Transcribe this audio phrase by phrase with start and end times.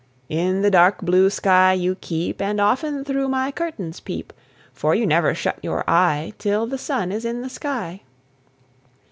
[0.29, 4.33] In the dark blue sky you keep, And often through my curtains peep,
[4.73, 8.01] For you never shut your eye, Till the sun is in the sky.